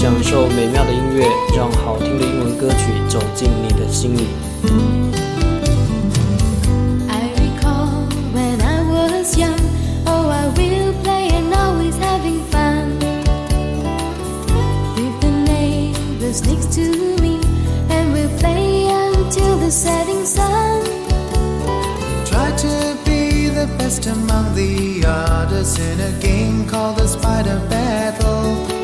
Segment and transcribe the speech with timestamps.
[0.00, 4.26] 享受美妙的音乐，让好听的英文歌曲走进你的心里。
[7.08, 9.58] I recall when I was young.
[10.06, 12.98] Oh, I will play and always having fun.
[14.94, 16.82] With the neighbors next to
[17.20, 17.40] me,
[17.90, 20.82] and we'll play until the setting sun.
[22.24, 28.79] Try to be the best among the others in a game called the Spider Battle.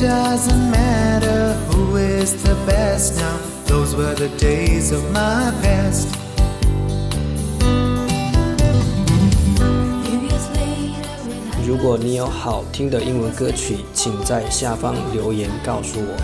[0.00, 6.08] It doesn't matter who is the best now, those were the days of my past.
[10.06, 16.16] Few years later, when I 如果你有好听的英文歌曲，请在下方留言告诉我。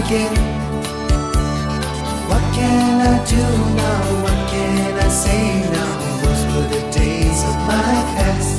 [0.00, 0.34] Again.
[2.28, 3.44] What can I do
[3.80, 4.00] now?
[4.24, 5.44] What can I say
[5.76, 5.92] now?
[6.22, 8.54] Those were the days of my past.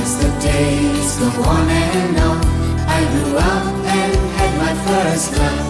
[0.00, 2.38] As the days go on and on,
[2.96, 3.66] I grew up
[3.98, 5.66] and had my first love.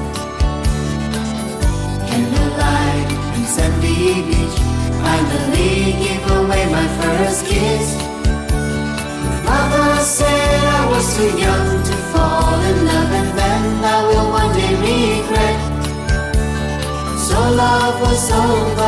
[2.08, 4.58] Candlelight and sandy beach,
[5.02, 6.77] finally give away my
[11.18, 15.58] too young to fall in love, and then I will one day regret.
[17.26, 18.87] So love was over,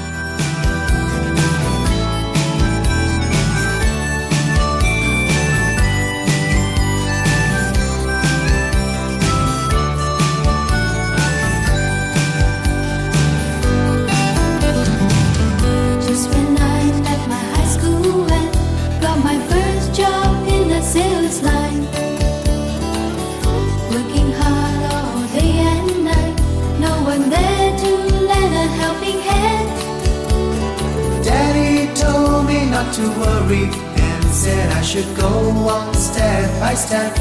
[32.83, 33.65] Not to worry
[34.07, 35.31] and said I should go
[35.75, 37.11] on step by step.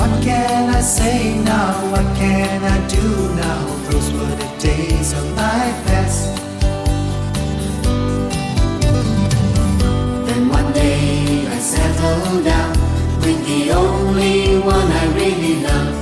[0.00, 1.72] What can I say now?
[1.92, 3.06] What can I do
[3.44, 3.60] now?
[3.88, 6.22] Those were the days of my past.
[10.26, 12.72] Then one day I settled down
[13.22, 15.94] with the only one I really love.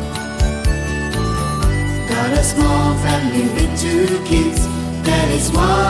[2.08, 4.60] Got a small family with two kids.
[5.06, 5.85] That is I'm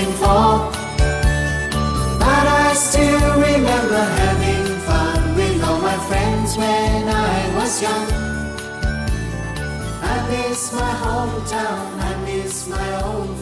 [0.00, 0.70] always for.
[2.18, 8.08] But I still remember having fun with all my friends when I was young.
[10.02, 13.39] I miss my hometown, I miss my old